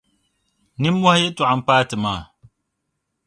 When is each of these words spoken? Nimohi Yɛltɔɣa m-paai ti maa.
Nimohi 0.81 1.21
Yɛltɔɣa 1.23 1.55
m-paai 1.59 1.83
ti 1.89 1.95
maa. 2.03 2.21